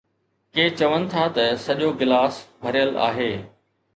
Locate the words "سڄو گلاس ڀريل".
1.65-2.91